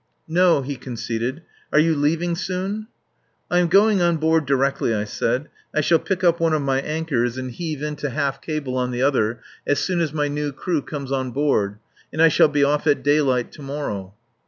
"No," 0.27 0.63
he 0.63 0.77
conceded. 0.77 1.43
"Are 1.71 1.77
you 1.77 1.93
leaving 1.95 2.35
soon?" 2.35 2.87
"I 3.51 3.59
am 3.59 3.67
going 3.67 4.01
on 4.01 4.17
board 4.17 4.47
directly," 4.47 4.95
I 4.95 5.03
said. 5.03 5.47
"I 5.75 5.81
shall 5.81 5.99
pick 5.99 6.23
up 6.23 6.39
one 6.39 6.53
of 6.55 6.63
my 6.63 6.81
anchors 6.81 7.37
and 7.37 7.51
heave 7.51 7.83
in 7.83 7.95
to 7.97 8.09
half 8.09 8.41
cable 8.41 8.77
on 8.77 8.89
the 8.89 9.03
other 9.03 9.41
directly 9.67 10.09
my 10.15 10.27
new 10.27 10.53
crew 10.53 10.81
comes 10.81 11.11
on 11.11 11.29
board 11.33 11.77
and 12.11 12.19
I 12.19 12.29
shall 12.29 12.47
be 12.47 12.63
off 12.63 12.87
at 12.87 13.03
daylight 13.03 13.51
to 13.51 13.61
morrow!" 13.61 14.15